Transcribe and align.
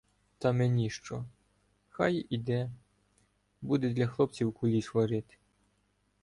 —Та 0.37 0.51
мені 0.51 0.89
що! 0.89 1.25
Хай 1.89 2.25
іде— 2.29 2.71
буде 3.61 3.89
для 3.93 4.07
хлопців 4.07 4.53
куліш 4.53 4.95
варити. 4.95 5.37